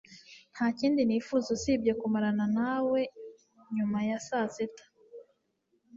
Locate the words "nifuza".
1.05-1.47